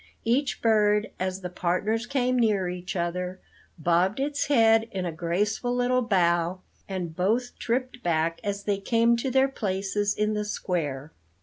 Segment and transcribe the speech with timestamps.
[0.25, 3.39] Each bird, as the partners came near each other,
[3.77, 9.15] bobbed its head in a graceful little bow, and both tripped back as they came
[9.17, 11.11] to their places in the square.